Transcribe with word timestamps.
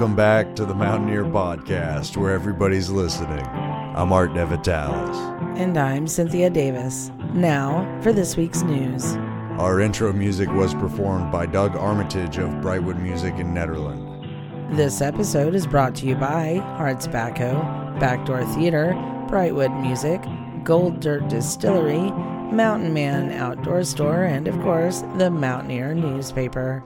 Welcome 0.00 0.16
back 0.16 0.56
to 0.56 0.64
the 0.64 0.74
Mountain-Ear 0.74 1.24
Podcast, 1.24 2.16
where 2.16 2.32
everybody's 2.32 2.88
listening. 2.88 3.44
I'm 3.44 4.14
Art 4.14 4.30
Nevitalis. 4.30 5.58
And 5.58 5.76
I'm 5.76 6.06
Cynthia 6.06 6.48
Davis. 6.48 7.10
Now 7.34 8.00
for 8.02 8.10
this 8.10 8.34
week's 8.34 8.62
news. 8.62 9.16
Our 9.58 9.78
intro 9.78 10.10
music 10.14 10.48
was 10.52 10.72
performed 10.72 11.30
by 11.30 11.44
Doug 11.44 11.76
Armitage 11.76 12.38
of 12.38 12.48
Brightwood 12.62 12.98
Music 12.98 13.34
in 13.34 13.48
Nederland. 13.48 14.74
This 14.74 15.02
episode 15.02 15.54
is 15.54 15.66
brought 15.66 15.94
to 15.96 16.06
you 16.06 16.14
by 16.14 16.54
Hard 16.78 16.98
Tobacco, 17.02 17.60
Backdoor 18.00 18.46
Theater, 18.54 18.94
Brightwood 19.28 19.82
Music, 19.82 20.22
Gold 20.64 21.00
Dirt 21.00 21.28
Distillery, 21.28 22.10
Mountain 22.50 22.94
Man 22.94 23.32
Outdoor 23.32 23.84
Store, 23.84 24.24
and 24.24 24.48
of 24.48 24.58
course, 24.62 25.02
the 25.18 25.30
Mountain-Ear 25.30 25.94
newspaper. 25.94 26.82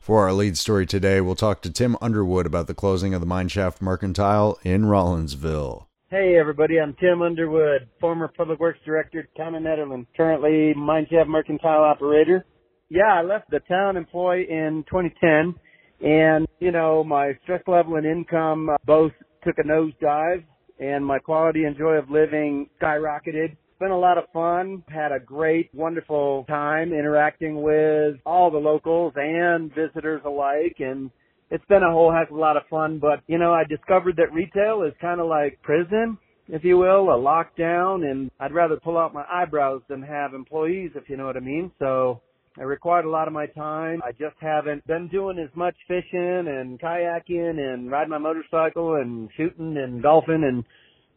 For 0.00 0.24
our 0.24 0.32
lead 0.32 0.56
story 0.56 0.86
today, 0.86 1.20
we'll 1.20 1.34
talk 1.34 1.60
to 1.60 1.70
Tim 1.70 1.94
Underwood 2.00 2.46
about 2.46 2.66
the 2.66 2.74
closing 2.74 3.12
of 3.12 3.20
the 3.20 3.26
Mineshaft 3.26 3.82
Mercantile 3.82 4.58
in 4.64 4.86
Rollinsville. 4.86 5.88
Hey 6.08 6.38
everybody, 6.40 6.80
I'm 6.80 6.94
Tim 6.98 7.20
Underwood, 7.20 7.86
former 8.00 8.28
Public 8.34 8.58
Works 8.60 8.78
Director, 8.82 9.28
Town 9.36 9.54
of 9.54 9.62
Nederland, 9.62 10.06
currently 10.16 10.72
Mineshaft 10.74 11.28
Mercantile 11.28 11.84
Operator. 11.84 12.46
Yeah, 12.88 13.12
I 13.12 13.20
left 13.20 13.50
the 13.50 13.60
town 13.68 13.98
employ 13.98 14.44
in 14.48 14.84
2010 14.88 15.54
and, 16.00 16.48
you 16.60 16.72
know, 16.72 17.04
my 17.04 17.34
stress 17.42 17.62
level 17.66 17.96
and 17.96 18.06
income 18.06 18.70
uh, 18.70 18.78
both 18.86 19.12
took 19.44 19.56
a 19.58 19.68
nosedive 19.68 20.44
and 20.78 21.04
my 21.04 21.18
quality 21.18 21.64
and 21.64 21.76
joy 21.76 21.96
of 21.96 22.08
living 22.08 22.70
skyrocketed 22.80 23.54
been 23.80 23.90
a 23.90 23.98
lot 23.98 24.18
of 24.18 24.24
fun. 24.32 24.84
Had 24.88 25.10
a 25.10 25.18
great, 25.18 25.70
wonderful 25.74 26.44
time 26.46 26.92
interacting 26.92 27.62
with 27.62 28.16
all 28.24 28.50
the 28.50 28.58
locals 28.58 29.14
and 29.16 29.74
visitors 29.74 30.22
alike. 30.24 30.76
And 30.78 31.10
it's 31.50 31.64
been 31.64 31.82
a 31.82 31.90
whole 31.90 32.12
heck 32.12 32.30
of 32.30 32.36
a 32.36 32.40
lot 32.40 32.56
of 32.56 32.62
fun. 32.70 33.00
But, 33.00 33.22
you 33.26 33.38
know, 33.38 33.52
I 33.52 33.64
discovered 33.64 34.16
that 34.16 34.32
retail 34.32 34.84
is 34.86 34.92
kind 35.00 35.20
of 35.20 35.26
like 35.26 35.60
prison, 35.62 36.18
if 36.48 36.62
you 36.62 36.76
will, 36.76 37.08
a 37.08 37.18
lockdown. 37.18 38.08
And 38.08 38.30
I'd 38.38 38.52
rather 38.52 38.76
pull 38.76 38.98
out 38.98 39.14
my 39.14 39.24
eyebrows 39.32 39.82
than 39.88 40.02
have 40.02 40.34
employees, 40.34 40.92
if 40.94 41.08
you 41.08 41.16
know 41.16 41.26
what 41.26 41.38
I 41.38 41.40
mean. 41.40 41.72
So 41.78 42.20
it 42.58 42.64
required 42.64 43.06
a 43.06 43.10
lot 43.10 43.28
of 43.28 43.32
my 43.32 43.46
time. 43.46 44.02
I 44.04 44.12
just 44.12 44.36
haven't 44.40 44.86
been 44.86 45.08
doing 45.08 45.38
as 45.38 45.54
much 45.56 45.76
fishing 45.88 46.46
and 46.46 46.78
kayaking 46.78 47.58
and 47.58 47.90
riding 47.90 48.10
my 48.10 48.18
motorcycle 48.18 48.96
and 48.96 49.30
shooting 49.36 49.76
and 49.78 50.02
golfing 50.02 50.44
and 50.44 50.64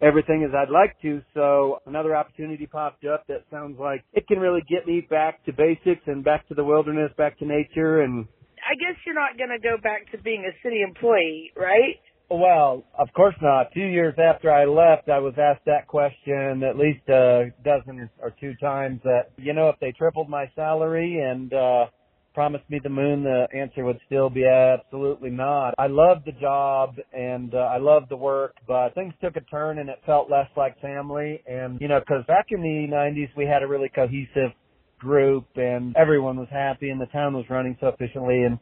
everything 0.04 0.44
as 0.48 0.54
I'd 0.54 0.72
like 0.72 1.00
to. 1.02 1.22
So 1.34 1.80
another 1.86 2.16
opportunity 2.16 2.68
popped 2.68 3.06
up 3.06 3.26
that 3.28 3.44
sounds 3.50 3.80
like 3.80 4.04
it 4.14 4.28
can 4.28 4.40
really 4.40 4.62
get 4.70 4.86
me 4.86 5.06
back 5.10 5.44
to 5.46 5.54
basics 5.54 6.02
and 6.08 6.24
back 6.24 6.48
to 6.50 6.54
the 6.54 6.64
wilderness, 6.64 7.12
back 7.18 7.40
to 7.40 7.46
nature 7.46 8.02
and 8.02 8.28
I 8.64 8.76
guess 8.76 8.98
you're 9.06 9.16
not 9.16 9.38
going 9.38 9.50
to 9.50 9.60
go 9.60 9.76
back 9.82 10.10
to 10.12 10.18
being 10.18 10.46
a 10.46 10.54
city 10.64 10.82
employee, 10.82 11.52
right? 11.56 12.00
Well, 12.30 12.86
of 12.98 13.10
course 13.14 13.36
not. 13.42 13.74
Two 13.74 13.82
years 13.82 14.16
after 14.18 14.50
I 14.50 14.66
left, 14.66 15.10
I 15.10 15.20
was 15.20 15.34
asked 15.38 15.66
that 15.66 15.88
question 15.88 16.64
at 16.64 16.78
least 16.78 17.08
a 17.10 17.52
dozen 17.64 18.10
or 18.20 18.34
two 18.40 18.54
times 18.62 19.02
that, 19.04 19.32
you 19.38 19.54
know, 19.54 19.70
if 19.70 19.76
they 19.80 19.92
tripled 19.92 20.30
my 20.30 20.50
salary 20.56 21.20
and, 21.20 21.54
uh, 21.54 21.86
promised 22.34 22.70
me 22.70 22.80
the 22.82 22.90
moon, 22.90 23.24
the 23.24 23.48
answer 23.56 23.84
would 23.84 24.00
still 24.06 24.30
be 24.30 24.46
absolutely 24.46 25.30
not. 25.30 25.74
I 25.78 25.88
loved 25.88 26.26
the 26.26 26.32
job 26.34 26.96
and 27.14 27.54
uh, 27.54 27.58
I 27.58 27.78
loved 27.78 28.10
the 28.10 28.18
work, 28.18 28.56
but 28.68 28.96
things 28.96 29.14
took 29.22 29.36
a 29.36 29.42
turn 29.42 29.80
and 29.80 29.90
it 29.90 30.00
felt 30.06 30.30
less 30.30 30.48
like 30.58 30.80
family. 30.82 31.44
And, 31.48 31.80
you 31.80 31.88
know, 31.88 32.00
cause 32.08 32.24
back 32.28 32.48
in 32.50 32.62
the 32.62 32.88
90s, 32.92 33.30
we 33.38 33.46
had 33.46 33.64
a 33.64 33.68
really 33.68 33.90
cohesive 33.94 34.52
group 35.00 35.46
and 35.56 35.96
everyone 35.96 36.38
was 36.38 36.48
happy 36.52 36.90
and 36.90 37.00
the 37.00 37.08
town 37.08 37.34
was 37.34 37.46
running 37.50 37.78
so 37.80 37.88
efficiently. 37.88 38.44
And 38.44 38.58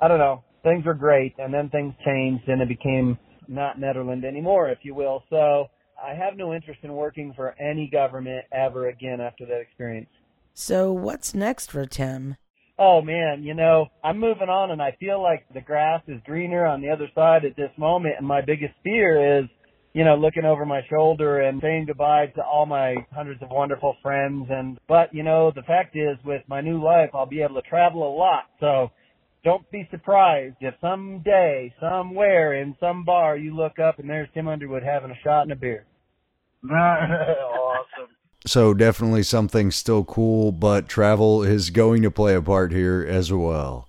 I 0.00 0.08
don't 0.08 0.18
know, 0.18 0.44
things 0.62 0.84
were 0.84 0.94
great. 0.94 1.34
And 1.38 1.52
then 1.52 1.68
things 1.68 1.94
changed 2.04 2.48
and 2.48 2.62
it 2.62 2.68
became 2.68 3.18
not 3.48 3.78
Nederland 3.78 4.24
anymore, 4.24 4.70
if 4.70 4.78
you 4.82 4.94
will. 4.94 5.24
So 5.28 5.66
I 6.02 6.14
have 6.14 6.36
no 6.36 6.54
interest 6.54 6.80
in 6.82 6.92
working 6.92 7.32
for 7.36 7.54
any 7.60 7.88
government 7.92 8.44
ever 8.52 8.88
again 8.88 9.20
after 9.20 9.44
that 9.46 9.60
experience. 9.60 10.08
So 10.54 10.92
what's 10.92 11.34
next 11.34 11.70
for 11.70 11.86
Tim? 11.86 12.36
Oh 12.80 13.02
man, 13.02 13.42
you 13.44 13.52
know, 13.54 13.88
I'm 14.02 14.18
moving 14.18 14.48
on 14.48 14.70
and 14.70 14.80
I 14.80 14.96
feel 14.98 15.22
like 15.22 15.44
the 15.52 15.60
grass 15.60 16.02
is 16.08 16.18
greener 16.24 16.64
on 16.64 16.80
the 16.80 16.88
other 16.88 17.08
side 17.14 17.44
at 17.44 17.54
this 17.54 17.70
moment. 17.76 18.14
And 18.18 18.26
my 18.26 18.40
biggest 18.40 18.72
fear 18.82 19.40
is, 19.40 19.44
you 19.92 20.02
know, 20.02 20.16
looking 20.16 20.46
over 20.46 20.64
my 20.64 20.80
shoulder 20.88 21.40
and 21.40 21.60
saying 21.60 21.84
goodbye 21.86 22.32
to 22.36 22.42
all 22.42 22.64
my 22.64 22.96
hundreds 23.12 23.42
of 23.42 23.50
wonderful 23.50 23.96
friends. 24.02 24.46
And, 24.48 24.78
but, 24.88 25.12
you 25.12 25.22
know, 25.22 25.52
the 25.54 25.62
fact 25.62 25.94
is 25.94 26.16
with 26.24 26.42
my 26.48 26.62
new 26.62 26.82
life, 26.82 27.10
I'll 27.12 27.26
be 27.26 27.42
able 27.42 27.56
to 27.56 27.68
travel 27.68 28.02
a 28.02 28.16
lot. 28.16 28.44
So 28.60 28.90
don't 29.44 29.70
be 29.70 29.86
surprised 29.90 30.56
if 30.60 30.74
someday, 30.80 31.74
somewhere 31.80 32.62
in 32.62 32.76
some 32.80 33.04
bar 33.04 33.36
you 33.36 33.54
look 33.54 33.78
up 33.78 33.98
and 33.98 34.08
there's 34.08 34.28
Tim 34.32 34.48
Underwood 34.48 34.82
having 34.82 35.10
a 35.10 35.20
shot 35.22 35.42
and 35.42 35.52
a 35.52 35.56
beer. 35.56 35.84
awesome. 36.64 38.08
So 38.50 38.74
definitely 38.74 39.22
something 39.22 39.70
still 39.70 40.02
cool, 40.02 40.50
but 40.50 40.88
travel 40.88 41.44
is 41.44 41.70
going 41.70 42.02
to 42.02 42.10
play 42.10 42.34
a 42.34 42.42
part 42.42 42.72
here 42.72 43.06
as 43.08 43.32
well. 43.32 43.86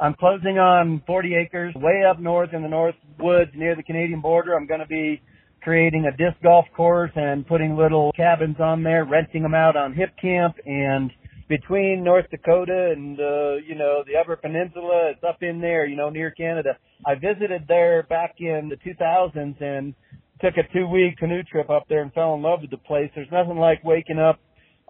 I'm 0.00 0.14
closing 0.14 0.56
on 0.56 1.02
40 1.06 1.34
acres 1.34 1.74
way 1.74 2.02
up 2.02 2.18
north 2.18 2.54
in 2.54 2.62
the 2.62 2.70
north 2.70 2.94
woods 3.18 3.50
near 3.54 3.76
the 3.76 3.82
Canadian 3.82 4.22
border. 4.22 4.54
I'm 4.54 4.66
going 4.66 4.80
to 4.80 4.86
be 4.86 5.20
creating 5.60 6.06
a 6.06 6.16
disc 6.16 6.40
golf 6.42 6.64
course 6.74 7.10
and 7.16 7.46
putting 7.46 7.76
little 7.76 8.12
cabins 8.12 8.56
on 8.60 8.82
there, 8.82 9.04
renting 9.04 9.42
them 9.42 9.54
out 9.54 9.76
on 9.76 9.94
Hipcamp 9.94 10.54
and 10.64 11.10
between 11.50 12.02
North 12.02 12.30
Dakota 12.30 12.94
and 12.96 13.20
uh, 13.20 13.56
you 13.56 13.74
know 13.74 14.02
the 14.06 14.16
Upper 14.18 14.36
Peninsula, 14.36 15.10
it's 15.10 15.22
up 15.22 15.42
in 15.42 15.60
there, 15.60 15.84
you 15.84 15.96
know, 15.96 16.08
near 16.08 16.30
Canada. 16.30 16.78
I 17.04 17.16
visited 17.16 17.66
there 17.68 18.04
back 18.04 18.36
in 18.38 18.70
the 18.70 18.76
2000s 18.76 19.60
and 19.60 19.94
took 20.42 20.54
a 20.56 20.72
two 20.72 20.86
week 20.86 21.16
canoe 21.18 21.42
trip 21.44 21.70
up 21.70 21.84
there 21.88 22.02
and 22.02 22.12
fell 22.12 22.34
in 22.34 22.42
love 22.42 22.60
with 22.62 22.70
the 22.70 22.76
place. 22.76 23.10
There's 23.14 23.30
nothing 23.30 23.58
like 23.58 23.84
waking 23.84 24.18
up 24.18 24.40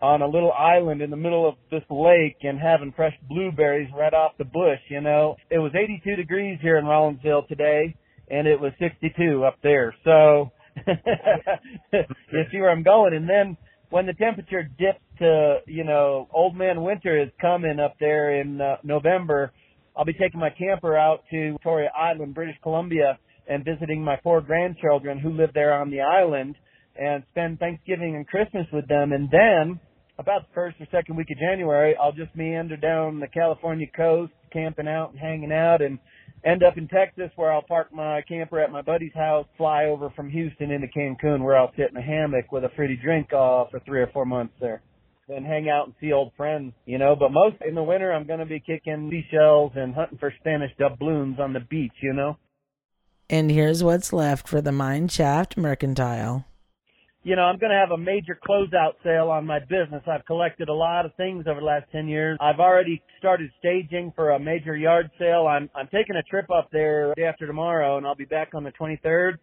on 0.00 0.22
a 0.22 0.26
little 0.26 0.52
island 0.52 1.00
in 1.00 1.10
the 1.10 1.16
middle 1.16 1.48
of 1.48 1.54
this 1.70 1.84
lake 1.88 2.38
and 2.42 2.58
having 2.58 2.92
fresh 2.96 3.14
blueberries 3.28 3.88
right 3.96 4.12
off 4.12 4.32
the 4.38 4.44
bush, 4.44 4.80
you 4.88 5.00
know. 5.00 5.36
It 5.50 5.58
was 5.58 5.72
82 5.74 6.16
degrees 6.16 6.58
here 6.60 6.78
in 6.78 6.84
Rollinsville 6.84 7.46
today 7.48 7.94
and 8.28 8.48
it 8.48 8.58
was 8.58 8.72
62 8.80 9.44
up 9.44 9.58
there. 9.62 9.94
So 10.04 10.50
you 10.86 12.42
see 12.50 12.58
where 12.58 12.70
I'm 12.70 12.82
going. 12.82 13.14
And 13.14 13.28
then 13.28 13.56
when 13.90 14.06
the 14.06 14.14
temperature 14.14 14.62
dips 14.62 15.00
to, 15.18 15.58
you 15.66 15.84
know, 15.84 16.28
old 16.32 16.56
man 16.56 16.82
winter 16.82 17.22
is 17.22 17.28
coming 17.40 17.78
up 17.78 17.94
there 18.00 18.40
in 18.40 18.60
uh, 18.60 18.76
November, 18.82 19.52
I'll 19.94 20.06
be 20.06 20.14
taking 20.14 20.40
my 20.40 20.50
camper 20.50 20.96
out 20.96 21.24
to 21.30 21.52
Victoria 21.52 21.90
Island, 21.96 22.34
British 22.34 22.56
Columbia 22.62 23.18
and 23.48 23.64
visiting 23.64 24.02
my 24.02 24.18
four 24.22 24.40
grandchildren 24.40 25.18
who 25.18 25.30
live 25.30 25.50
there 25.54 25.74
on 25.74 25.90
the 25.90 26.00
island 26.00 26.56
and 26.96 27.22
spend 27.30 27.58
Thanksgiving 27.58 28.16
and 28.16 28.26
Christmas 28.26 28.66
with 28.72 28.86
them. 28.88 29.12
And 29.12 29.30
then 29.30 29.80
about 30.18 30.42
the 30.48 30.54
first 30.54 30.76
or 30.80 30.86
second 30.92 31.16
week 31.16 31.28
of 31.30 31.38
January, 31.38 31.96
I'll 32.00 32.12
just 32.12 32.34
meander 32.36 32.76
down 32.76 33.20
the 33.20 33.28
California 33.28 33.86
coast, 33.96 34.32
camping 34.52 34.88
out 34.88 35.10
and 35.10 35.18
hanging 35.18 35.52
out 35.52 35.82
and 35.82 35.98
end 36.44 36.62
up 36.62 36.76
in 36.76 36.88
Texas 36.88 37.30
where 37.36 37.52
I'll 37.52 37.62
park 37.62 37.92
my 37.92 38.22
camper 38.28 38.60
at 38.60 38.70
my 38.70 38.82
buddy's 38.82 39.14
house, 39.14 39.46
fly 39.56 39.84
over 39.86 40.10
from 40.10 40.30
Houston 40.30 40.70
into 40.70 40.88
Cancun 40.88 41.42
where 41.42 41.56
I'll 41.56 41.72
sit 41.76 41.90
in 41.90 41.96
a 41.96 42.02
hammock 42.02 42.52
with 42.52 42.64
a 42.64 42.70
fruity 42.76 42.98
drink 43.02 43.28
uh, 43.32 43.64
for 43.70 43.80
three 43.86 44.00
or 44.00 44.08
four 44.12 44.26
months 44.26 44.54
there 44.60 44.82
and 45.28 45.46
hang 45.46 45.68
out 45.68 45.86
and 45.86 45.94
see 46.00 46.12
old 46.12 46.32
friends, 46.36 46.72
you 46.84 46.98
know. 46.98 47.16
But 47.18 47.30
most 47.30 47.56
in 47.66 47.74
the 47.74 47.82
winter, 47.82 48.12
I'm 48.12 48.26
going 48.26 48.40
to 48.40 48.46
be 48.46 48.60
kicking 48.60 49.10
seashells 49.10 49.72
and 49.76 49.94
hunting 49.94 50.18
for 50.18 50.32
Spanish 50.40 50.70
doubloons 50.78 51.38
on 51.38 51.52
the 51.52 51.60
beach, 51.60 51.92
you 52.02 52.12
know. 52.12 52.36
And 53.32 53.50
here's 53.50 53.82
what's 53.82 54.12
left 54.12 54.46
for 54.46 54.60
the 54.60 54.72
Mine 54.72 55.08
Shaft 55.08 55.56
Mercantile. 55.56 56.44
You 57.22 57.34
know, 57.34 57.44
I'm 57.44 57.56
going 57.56 57.70
to 57.70 57.78
have 57.78 57.90
a 57.90 57.96
major 57.96 58.38
closeout 58.46 58.96
sale 59.02 59.30
on 59.30 59.46
my 59.46 59.58
business. 59.58 60.02
I've 60.06 60.26
collected 60.26 60.68
a 60.68 60.74
lot 60.74 61.06
of 61.06 61.14
things 61.14 61.46
over 61.48 61.60
the 61.60 61.64
last 61.64 61.86
10 61.92 62.08
years. 62.08 62.36
I've 62.42 62.60
already 62.60 63.02
started 63.18 63.50
staging 63.58 64.12
for 64.14 64.32
a 64.32 64.38
major 64.38 64.76
yard 64.76 65.10
sale. 65.18 65.46
I'm, 65.46 65.70
I'm 65.74 65.86
taking 65.86 66.14
a 66.14 66.22
trip 66.24 66.50
up 66.50 66.68
there 66.72 67.14
day 67.14 67.24
after 67.24 67.46
tomorrow 67.46 67.96
and 67.96 68.06
I'll 68.06 68.14
be 68.14 68.26
back 68.26 68.50
on 68.52 68.64
the 68.64 68.72
23rd. 68.72 69.38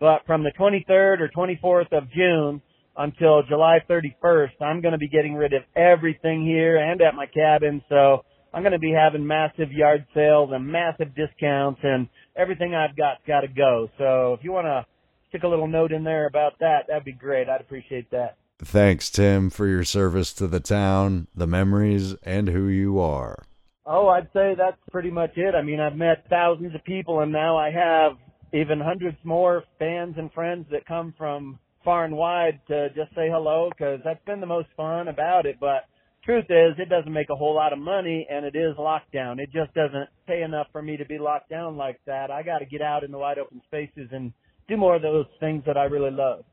But 0.00 0.26
from 0.26 0.44
the 0.44 0.52
23rd 0.60 1.20
or 1.20 1.30
24th 1.34 1.96
of 1.96 2.10
June 2.12 2.60
until 2.94 3.42
July 3.44 3.78
31st, 3.88 4.60
I'm 4.60 4.82
going 4.82 4.92
to 4.92 4.98
be 4.98 5.08
getting 5.08 5.32
rid 5.32 5.54
of 5.54 5.62
everything 5.74 6.44
here 6.44 6.76
and 6.76 7.00
at 7.00 7.14
my 7.14 7.24
cabin. 7.24 7.82
So 7.88 8.22
I'm 8.52 8.62
going 8.62 8.72
to 8.72 8.78
be 8.78 8.92
having 8.92 9.26
massive 9.26 9.72
yard 9.72 10.06
sales 10.14 10.50
and 10.52 10.66
massive 10.66 11.14
discounts 11.14 11.80
and 11.82 12.08
everything 12.36 12.74
I've 12.74 12.96
got's 12.96 13.20
got 13.26 13.40
to 13.42 13.48
go. 13.48 13.88
So 13.98 14.34
if 14.34 14.44
you 14.44 14.52
want 14.52 14.66
to 14.66 14.86
stick 15.28 15.44
a 15.44 15.48
little 15.48 15.68
note 15.68 15.92
in 15.92 16.04
there 16.04 16.26
about 16.26 16.58
that, 16.60 16.86
that'd 16.88 17.04
be 17.04 17.12
great. 17.12 17.48
I'd 17.48 17.60
appreciate 17.60 18.10
that. 18.10 18.36
Thanks, 18.58 19.08
Tim, 19.08 19.48
for 19.48 19.66
your 19.66 19.84
service 19.84 20.32
to 20.34 20.46
the 20.46 20.60
town, 20.60 21.28
the 21.34 21.46
memories, 21.46 22.14
and 22.22 22.48
who 22.48 22.66
you 22.66 22.98
are. 22.98 23.44
Oh, 23.86 24.08
I'd 24.08 24.28
say 24.34 24.54
that's 24.56 24.76
pretty 24.90 25.10
much 25.10 25.32
it. 25.36 25.54
I 25.54 25.62
mean, 25.62 25.80
I've 25.80 25.96
met 25.96 26.26
thousands 26.28 26.74
of 26.74 26.84
people, 26.84 27.20
and 27.20 27.32
now 27.32 27.56
I 27.56 27.70
have 27.70 28.12
even 28.52 28.80
hundreds 28.80 29.16
more 29.24 29.64
fans 29.78 30.16
and 30.18 30.30
friends 30.32 30.66
that 30.72 30.84
come 30.86 31.14
from 31.16 31.58
far 31.84 32.04
and 32.04 32.14
wide 32.14 32.60
to 32.68 32.88
just 32.90 33.14
say 33.14 33.30
hello 33.30 33.70
because 33.70 34.00
that's 34.04 34.22
been 34.26 34.40
the 34.40 34.46
most 34.46 34.68
fun 34.76 35.08
about 35.08 35.46
it. 35.46 35.56
But 35.58 35.86
truth 36.24 36.46
is, 36.48 36.74
it 36.78 36.88
doesn't 36.88 37.12
make 37.12 37.30
a 37.30 37.36
whole 37.36 37.54
lot 37.54 37.72
of 37.72 37.78
money 37.78 38.26
and 38.30 38.44
it 38.44 38.56
is 38.56 38.76
lockdown. 38.76 39.38
It 39.38 39.50
just 39.52 39.72
doesn't 39.74 40.08
pay 40.26 40.42
enough 40.42 40.66
for 40.72 40.82
me 40.82 40.96
to 40.96 41.04
be 41.04 41.18
locked 41.18 41.50
down 41.50 41.76
like 41.76 42.00
that. 42.06 42.30
I 42.30 42.42
got 42.42 42.58
to 42.58 42.66
get 42.66 42.82
out 42.82 43.04
in 43.04 43.10
the 43.10 43.18
wide 43.18 43.38
open 43.38 43.60
spaces 43.66 44.08
and 44.12 44.32
do 44.68 44.76
more 44.76 44.96
of 44.96 45.02
those 45.02 45.26
things 45.40 45.62
that 45.66 45.76
I 45.76 45.84
really 45.84 46.10
love. 46.10 46.44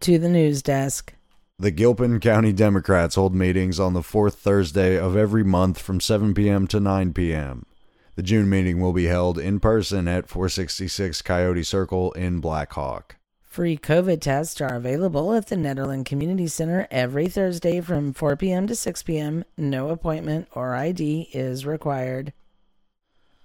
To 0.00 0.18
the 0.18 0.28
news 0.28 0.62
desk. 0.62 1.14
The 1.58 1.72
Gilpin 1.72 2.20
County 2.20 2.52
Democrats 2.52 3.16
hold 3.16 3.34
meetings 3.34 3.80
on 3.80 3.92
the 3.92 4.02
fourth 4.02 4.36
Thursday 4.36 4.96
of 4.96 5.16
every 5.16 5.42
month 5.42 5.80
from 5.80 6.00
7 6.00 6.32
p.m. 6.32 6.68
to 6.68 6.78
9 6.78 7.12
p.m. 7.12 7.66
The 8.14 8.22
June 8.22 8.48
meeting 8.48 8.80
will 8.80 8.92
be 8.92 9.06
held 9.06 9.38
in 9.38 9.58
person 9.58 10.06
at 10.06 10.28
466 10.28 11.22
Coyote 11.22 11.62
Circle 11.64 12.12
in 12.12 12.40
Black 12.40 12.72
Hawk. 12.72 13.16
Free 13.48 13.78
COVID 13.78 14.20
tests 14.20 14.60
are 14.60 14.74
available 14.74 15.32
at 15.32 15.46
the 15.46 15.56
Nederland 15.56 16.04
Community 16.04 16.46
Center 16.46 16.86
every 16.90 17.28
Thursday 17.28 17.80
from 17.80 18.12
4 18.12 18.36
p.m. 18.36 18.66
to 18.66 18.76
6 18.76 19.02
p.m. 19.02 19.42
No 19.56 19.88
appointment 19.88 20.48
or 20.54 20.76
ID 20.76 21.30
is 21.32 21.64
required. 21.64 22.34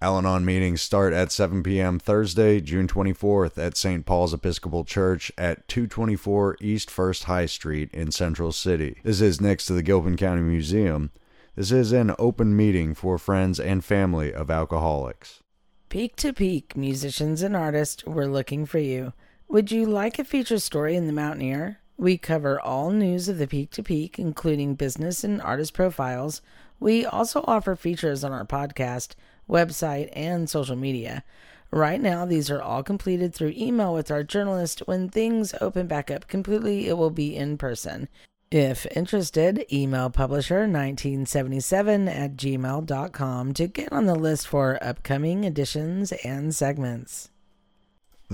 Al 0.01 0.17
Anon 0.17 0.43
meetings 0.43 0.81
start 0.81 1.13
at 1.13 1.31
7 1.31 1.63
p.m. 1.63 1.99
Thursday, 1.99 2.59
June 2.59 2.85
24th 2.89 3.57
at 3.57 3.77
St. 3.77 4.05
Paul's 4.05 4.33
Episcopal 4.33 4.83
Church 4.83 5.31
at 5.37 5.65
224 5.69 6.57
East 6.59 6.91
First 6.91 7.23
High 7.23 7.45
Street 7.45 7.89
in 7.93 8.11
Central 8.11 8.51
City. 8.51 8.97
This 9.03 9.21
is 9.21 9.39
next 9.39 9.67
to 9.67 9.73
the 9.73 9.83
Gilpin 9.83 10.17
County 10.17 10.41
Museum. 10.41 11.11
This 11.55 11.71
is 11.71 11.93
an 11.93 12.13
open 12.19 12.57
meeting 12.57 12.93
for 12.93 13.17
friends 13.17 13.57
and 13.57 13.83
family 13.83 14.33
of 14.33 14.51
alcoholics. 14.51 15.41
Peak 15.87 16.17
to 16.17 16.33
peak, 16.33 16.75
musicians 16.75 17.41
and 17.41 17.55
artists, 17.55 18.05
we're 18.05 18.25
looking 18.25 18.65
for 18.65 18.79
you. 18.79 19.13
Would 19.53 19.71
you 19.71 19.85
like 19.85 20.17
a 20.17 20.23
feature 20.23 20.57
story 20.57 20.95
in 20.95 21.05
the 21.05 21.13
Mountain-Ear? 21.13 21.77
We 21.95 22.17
cover 22.17 22.59
all 22.59 22.89
news 22.89 23.29
of 23.29 23.37
the 23.37 23.45
Peak 23.45 23.69
to 23.73 23.83
Peak, 23.83 24.17
including 24.17 24.73
business 24.73 25.23
and 25.23 25.39
artist 25.39 25.75
profiles. 25.75 26.41
We 26.79 27.05
also 27.05 27.43
offer 27.45 27.75
features 27.75 28.23
on 28.23 28.31
our 28.31 28.47
podcast 28.47 29.09
website, 29.47 30.09
and 30.13 30.49
social 30.49 30.75
media. 30.75 31.23
Right 31.69 32.01
now, 32.01 32.25
these 32.25 32.49
are 32.49 32.63
all 32.63 32.81
completed 32.81 33.35
through 33.35 33.53
email 33.55 33.93
with 33.93 34.09
our 34.09 34.23
journalist. 34.23 34.79
When 34.87 35.07
things 35.07 35.53
open 35.61 35.85
back 35.85 36.09
up 36.09 36.27
completely, 36.27 36.87
it 36.87 36.97
will 36.97 37.11
be 37.11 37.35
in 37.35 37.59
person. 37.59 38.09
If 38.49 38.87
interested, 38.97 39.67
email 39.71 40.09
publisher1977 40.09 42.11
at 42.11 42.37
gmail.com 42.37 43.53
to 43.53 43.67
get 43.67 43.93
on 43.93 44.07
the 44.07 44.15
list 44.15 44.47
for 44.47 44.83
upcoming 44.83 45.43
editions 45.43 46.11
and 46.23 46.55
segments. 46.55 47.29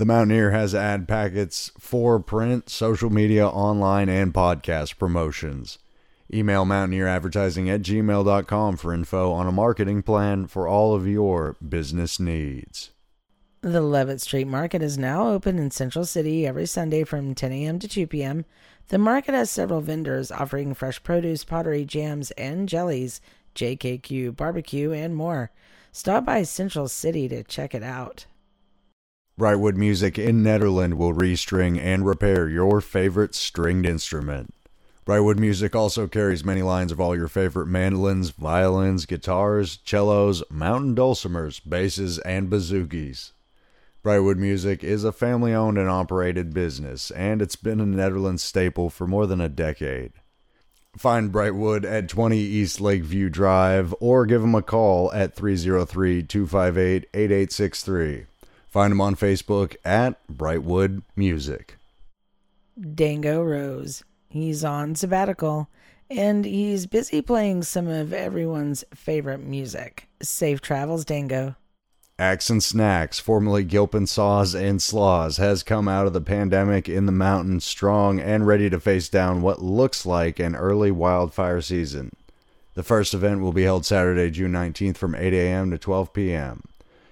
The 0.00 0.06
Mountain-Ear 0.06 0.52
has 0.52 0.74
ad 0.74 1.06
packets 1.06 1.72
for 1.78 2.20
print, 2.20 2.70
social 2.70 3.10
media, 3.10 3.46
online, 3.46 4.08
and 4.08 4.32
podcast 4.32 4.96
promotions. 4.96 5.78
Email 6.32 6.64
mountaineeradvertising 6.64 7.68
at 7.68 7.82
gmail.com 7.82 8.78
for 8.78 8.94
info 8.94 9.30
on 9.30 9.46
a 9.46 9.52
marketing 9.52 10.02
plan 10.02 10.46
for 10.46 10.66
all 10.66 10.94
of 10.94 11.06
your 11.06 11.58
business 11.68 12.18
needs. 12.18 12.92
The 13.60 13.82
Levitt 13.82 14.22
Street 14.22 14.46
Market 14.46 14.80
is 14.80 14.96
now 14.96 15.28
open 15.28 15.58
in 15.58 15.70
Central 15.70 16.06
City 16.06 16.46
every 16.46 16.64
Sunday 16.64 17.04
from 17.04 17.34
10 17.34 17.52
a.m. 17.52 17.78
to 17.78 17.86
2 17.86 18.06
p.m. 18.06 18.46
The 18.88 18.96
market 18.96 19.34
has 19.34 19.50
several 19.50 19.82
vendors 19.82 20.32
offering 20.32 20.72
fresh 20.72 21.02
produce, 21.02 21.44
pottery, 21.44 21.84
jams, 21.84 22.30
and 22.38 22.70
jellies, 22.70 23.20
JKQ, 23.54 24.34
barbecue, 24.34 24.92
and 24.92 25.14
more. 25.14 25.50
Stop 25.92 26.24
by 26.24 26.44
Central 26.44 26.88
City 26.88 27.28
to 27.28 27.42
check 27.42 27.74
it 27.74 27.82
out. 27.82 28.24
Brightwood 29.40 29.74
Music 29.74 30.18
in 30.18 30.42
Nederland 30.42 30.98
will 30.98 31.14
restring 31.14 31.80
and 31.80 32.04
repair 32.04 32.46
your 32.46 32.82
favorite 32.82 33.34
stringed 33.34 33.86
instrument. 33.86 34.52
Brightwood 35.06 35.38
Music 35.38 35.74
also 35.74 36.06
carries 36.06 36.44
many 36.44 36.60
lines 36.60 36.92
of 36.92 37.00
all 37.00 37.16
your 37.16 37.26
favorite 37.26 37.66
mandolins, 37.66 38.28
violins, 38.28 39.06
guitars, 39.06 39.78
cellos, 39.82 40.42
mountain 40.50 40.94
dulcimers, 40.94 41.58
basses, 41.58 42.18
and 42.18 42.50
bouzouki's. 42.50 43.32
Brightwood 44.04 44.36
Music 44.36 44.84
is 44.84 45.04
a 45.04 45.10
family 45.10 45.54
owned 45.54 45.78
and 45.78 45.88
operated 45.88 46.52
business, 46.52 47.10
and 47.12 47.40
it's 47.40 47.56
been 47.56 47.80
a 47.80 47.86
Nederland's 47.86 48.42
staple 48.42 48.90
for 48.90 49.06
more 49.06 49.26
than 49.26 49.40
a 49.40 49.48
decade. 49.48 50.12
Find 50.98 51.32
Brightwood 51.32 51.90
at 51.90 52.10
20 52.10 52.36
East 52.36 52.78
Lakeview 52.78 53.30
Drive 53.30 53.94
or 54.00 54.26
give 54.26 54.42
them 54.42 54.54
a 54.54 54.60
call 54.60 55.10
at 55.14 55.34
303 55.34 56.24
258 56.24 57.08
8863. 57.14 58.26
Find 58.70 58.92
them 58.92 59.00
on 59.00 59.16
Facebook 59.16 59.74
at 59.84 60.24
Brightwood 60.28 61.02
Music. 61.16 61.76
Dango 62.94 63.42
Rose. 63.42 64.04
He's 64.28 64.64
on 64.64 64.94
sabbatical 64.94 65.68
and 66.08 66.44
he's 66.44 66.86
busy 66.86 67.20
playing 67.20 67.64
some 67.64 67.88
of 67.88 68.12
everyone's 68.12 68.84
favorite 68.94 69.40
music. 69.40 70.08
Safe 70.22 70.60
travels, 70.60 71.04
Dango. 71.04 71.56
Axe 72.18 72.50
and 72.50 72.62
Snacks, 72.62 73.18
formerly 73.18 73.64
Gilpin 73.64 74.06
Saws 74.06 74.54
and 74.54 74.80
Slaws, 74.80 75.38
has 75.38 75.62
come 75.62 75.88
out 75.88 76.06
of 76.06 76.12
the 76.12 76.20
pandemic 76.20 76.88
in 76.88 77.06
the 77.06 77.12
mountains 77.12 77.64
strong 77.64 78.20
and 78.20 78.46
ready 78.46 78.68
to 78.70 78.78
face 78.78 79.08
down 79.08 79.42
what 79.42 79.62
looks 79.62 80.04
like 80.04 80.38
an 80.38 80.54
early 80.54 80.90
wildfire 80.90 81.60
season. 81.60 82.10
The 82.74 82.82
first 82.82 83.14
event 83.14 83.40
will 83.40 83.52
be 83.52 83.62
held 83.62 83.86
Saturday, 83.86 84.30
June 84.30 84.52
19th 84.52 84.96
from 84.96 85.14
8 85.14 85.32
a.m. 85.32 85.70
to 85.70 85.78
12 85.78 86.12
p.m. 86.12 86.62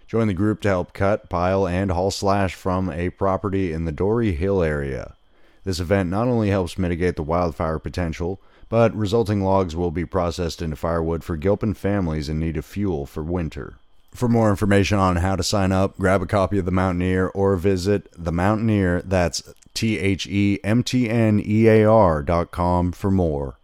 Join 0.09 0.27
the 0.27 0.33
group 0.33 0.63
to 0.63 0.69
help 0.69 0.95
cut, 0.95 1.29
pile, 1.29 1.69
and 1.69 1.91
haul 1.91 2.11
slash 2.11 2.55
from 2.55 2.91
a 2.91 3.11
property 3.11 3.75
in 3.75 3.85
the 3.85 3.93
Dory 3.93 4.33
Hill 4.33 4.63
area. 4.63 5.17
This 5.65 5.81
event 5.81 6.09
not 6.09 6.27
only 6.27 6.49
helps 6.49 6.79
mitigate 6.79 7.17
the 7.17 7.23
wildfire 7.23 7.79
potential, 7.79 8.41
but 8.71 8.97
resulting 8.97 9.45
logs 9.45 9.77
will 9.77 9.91
be 9.91 10.07
processed 10.07 10.63
into 10.63 10.77
firewood 10.77 11.23
for 11.23 11.37
Gilpin 11.37 11.75
families 11.75 12.31
in 12.31 12.39
need 12.39 12.57
of 12.57 12.65
fuel 12.65 13.05
for 13.05 13.23
winter. 13.23 13.75
For 14.15 14.31
more 14.31 14.49
information 14.49 14.99
on 14.99 15.17
how 15.17 15.37
to 15.37 15.43
sign 15.43 15.73
up, 15.73 15.99
grab 15.99 16.23
a 16.23 16.27
copy 16.27 16.59
of 16.59 16.65
The 16.65 16.71
Mountain-Ear 16.71 17.27
or 17.35 17.57
visit 17.57 18.09
The 18.17 18.33
Mountain-Ear, 18.33 19.03
that's 19.03 19.43
T 19.75 19.99
H 19.99 20.27
E 20.27 20.59
M 20.65 20.83
T 20.83 21.11
N 21.11 21.39
E 21.45 21.69
A 21.69 21.85
R 21.85 22.23
dot 22.23 22.51
com 22.51 22.93
for 22.93 23.11
more. 23.11 23.58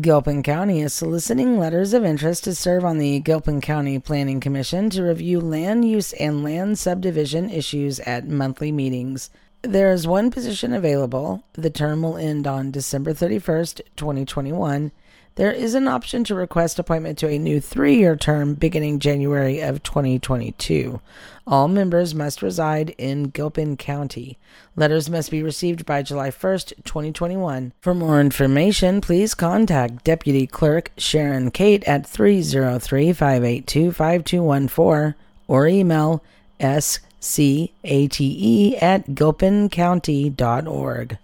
Gilpin 0.00 0.42
County 0.42 0.80
is 0.80 0.94
soliciting 0.94 1.58
letters 1.58 1.92
of 1.92 2.02
interest 2.02 2.44
to 2.44 2.54
serve 2.54 2.82
on 2.82 2.96
the 2.96 3.20
Gilpin 3.20 3.60
County 3.60 3.98
Planning 3.98 4.40
Commission 4.40 4.88
to 4.88 5.02
review 5.02 5.38
land 5.38 5.86
use 5.86 6.14
and 6.14 6.42
land 6.42 6.78
subdivision 6.78 7.50
issues 7.50 8.00
at 8.00 8.26
monthly 8.26 8.72
meetings. 8.72 9.28
There 9.60 9.92
is 9.92 10.06
one 10.06 10.30
position 10.30 10.72
available. 10.72 11.44
The 11.52 11.68
term 11.68 12.00
will 12.00 12.16
end 12.16 12.46
on 12.46 12.70
December 12.70 13.12
31st, 13.12 13.82
2021. 13.96 14.92
There 15.36 15.50
is 15.50 15.74
an 15.74 15.88
option 15.88 16.24
to 16.24 16.34
request 16.34 16.78
appointment 16.78 17.16
to 17.18 17.28
a 17.28 17.38
new 17.38 17.58
three 17.58 17.96
year 17.96 18.16
term 18.16 18.52
beginning 18.52 18.98
January 18.98 19.60
of 19.60 19.82
2022. 19.82 21.00
All 21.46 21.68
members 21.68 22.14
must 22.14 22.42
reside 22.42 22.90
in 22.98 23.30
Gilpin 23.30 23.78
County. 23.78 24.36
Letters 24.76 25.08
must 25.08 25.30
be 25.30 25.42
received 25.42 25.86
by 25.86 26.02
July 26.02 26.28
1st, 26.28 26.84
2021. 26.84 27.72
For 27.80 27.94
more 27.94 28.20
information, 28.20 29.00
please 29.00 29.34
contact 29.34 30.04
Deputy 30.04 30.46
Clerk 30.46 30.92
Sharon 30.98 31.50
Cate 31.50 31.82
at 31.84 32.06
303 32.06 33.14
582 33.14 33.90
5214 33.90 35.14
or 35.48 35.66
email 35.66 36.22
s 36.60 37.00
C 37.20 37.72
A 37.84 38.06
T 38.06 38.36
E 38.38 38.76
at 38.76 39.06
gilpincounty.org. 39.06 41.18